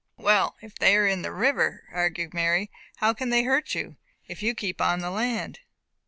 "Well, 0.17 0.55
if 0.63 0.73
they 0.79 0.95
are 0.97 1.05
in 1.05 1.21
the 1.21 1.31
river," 1.31 1.83
argued 1.91 2.33
Mary, 2.33 2.71
"how 2.95 3.13
can 3.13 3.29
they 3.29 3.43
hurt 3.43 3.75
you, 3.75 3.97
if 4.27 4.41
you 4.41 4.55
keep 4.55 4.81
on 4.81 4.97
the 4.97 5.11
land?" 5.11 5.59